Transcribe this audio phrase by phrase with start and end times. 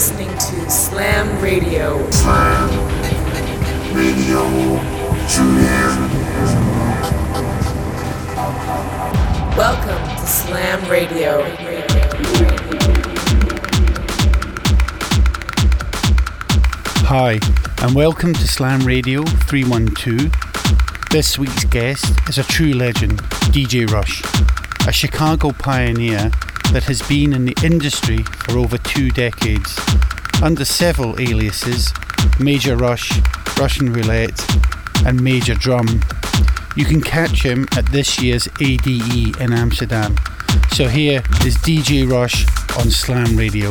[0.00, 2.10] listening to Slam Radio.
[2.10, 2.70] Slam
[3.94, 4.40] Radio.
[5.28, 5.92] Tune in.
[9.58, 11.42] Welcome to Slam Radio.
[17.04, 17.38] Hi,
[17.82, 20.32] and welcome to Slam Radio 312.
[21.10, 23.18] This week's guest is a true legend,
[23.52, 24.22] DJ Rush,
[24.88, 26.30] a Chicago pioneer
[26.72, 29.78] that has been in the industry for over two decades,
[30.42, 31.92] under several aliases
[32.38, 33.12] Major Rush,
[33.58, 34.40] Russian Roulette,
[35.04, 35.86] and Major Drum.
[36.76, 40.16] You can catch him at this year's ADE in Amsterdam.
[40.72, 42.46] So here is DJ Rush
[42.78, 43.70] on Slam Radio.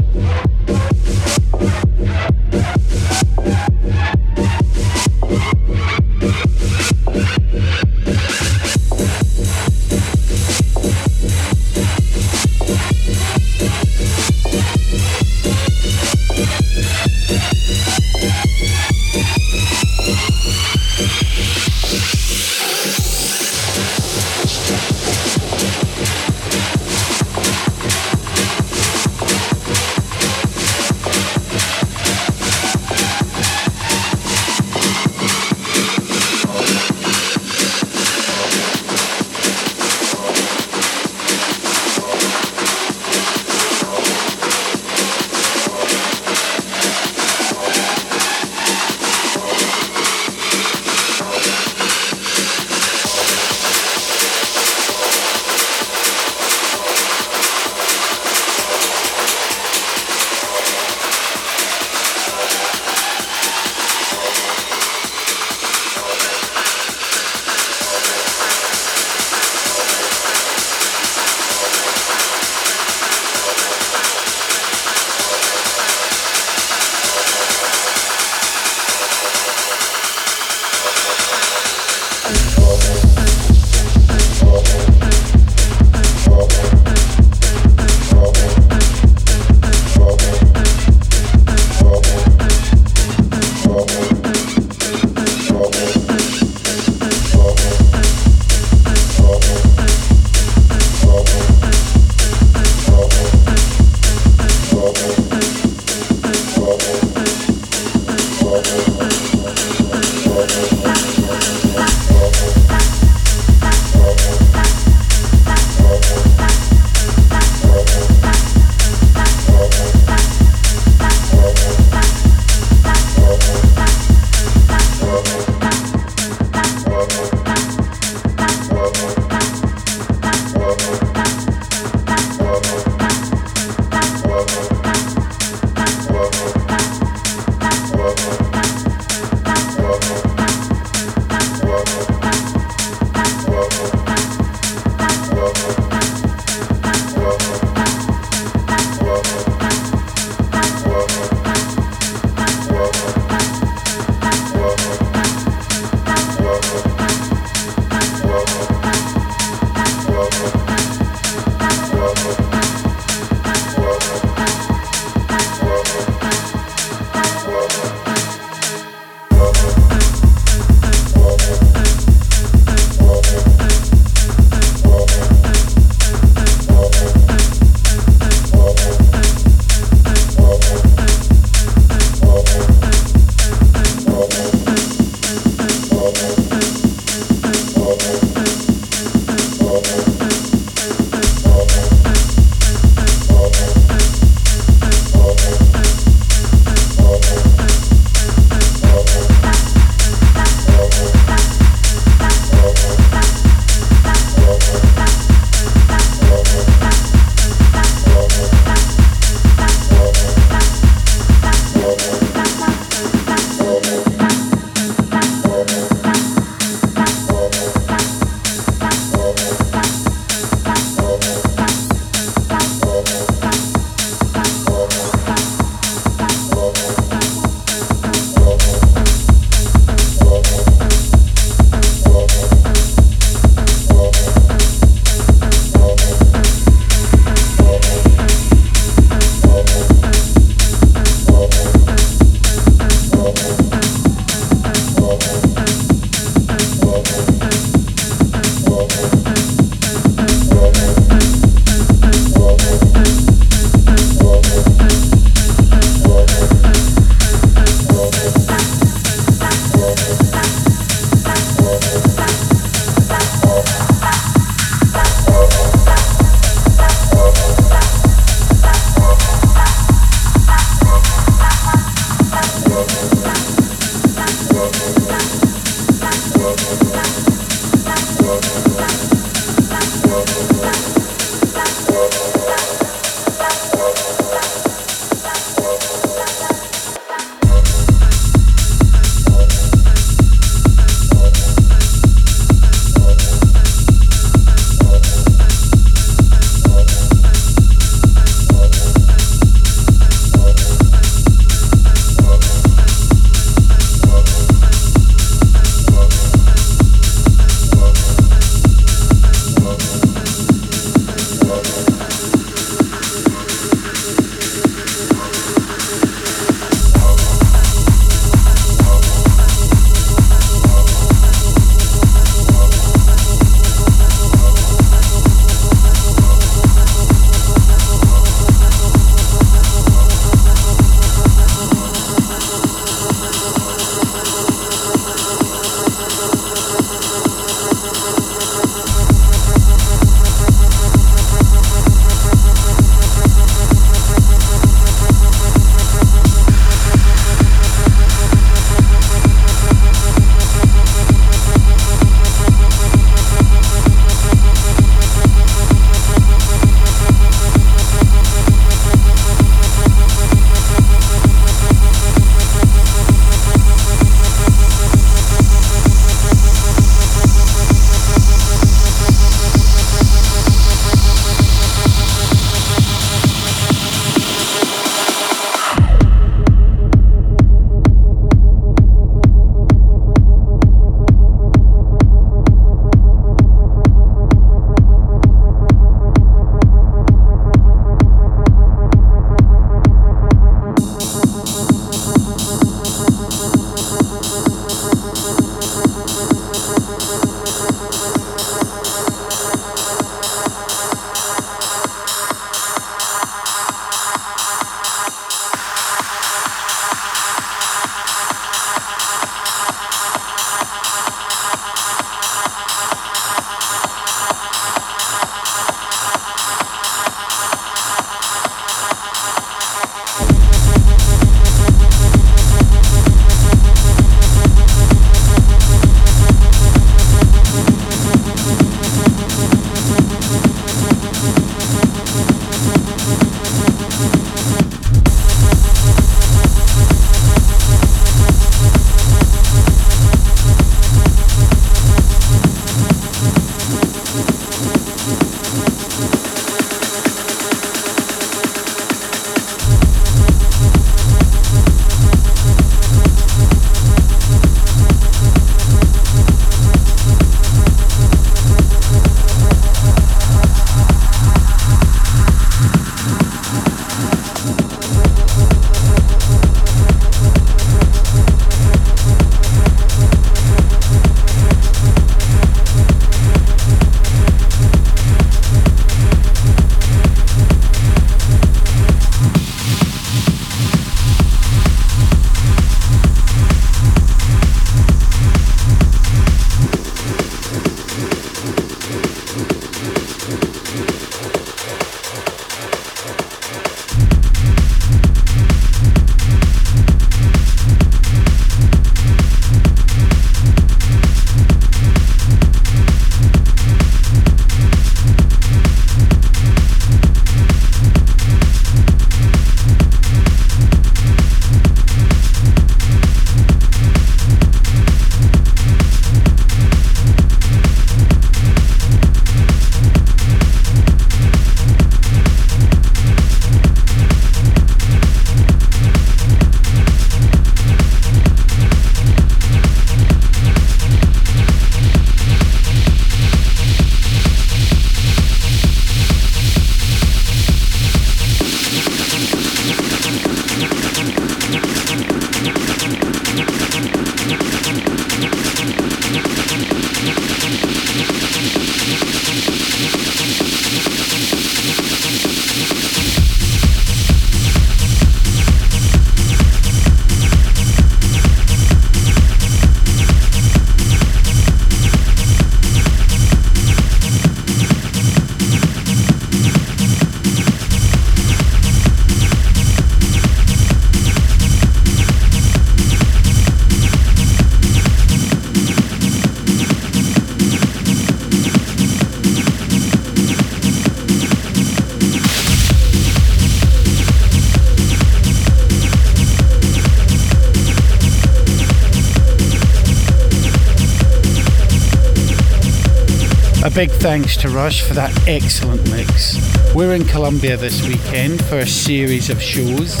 [593.74, 596.38] Big thanks to Rush for that excellent mix.
[596.74, 600.00] We're in Colombia this weekend for a series of shows.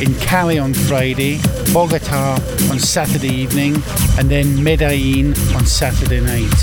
[0.00, 1.40] In Cali on Friday,
[1.72, 2.34] Bogota
[2.70, 3.74] on Saturday evening,
[4.16, 6.54] and then Medellin on Saturday night.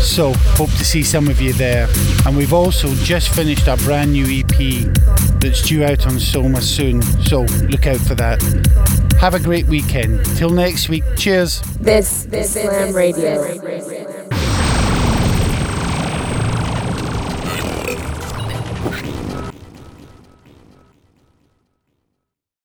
[0.00, 1.86] So, hope to see some of you there.
[2.24, 4.86] And we've also just finished our brand new EP
[5.40, 8.42] that's due out on Soma soon, so look out for that.
[9.20, 10.24] Have a great weekend.
[10.36, 11.60] Till next week, cheers.
[11.78, 13.59] This, this Slam Radio.